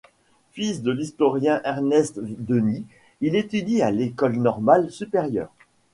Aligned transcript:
Fils 0.53 0.81
de 0.81 0.89
l'historien 0.91 1.61
Ernest 1.63 2.19
Denis, 2.19 2.87
il 3.19 3.35
étudie 3.35 3.83
à 3.83 3.91
l'École 3.91 4.33
normale 4.37 4.89
supérieure. 4.91 5.51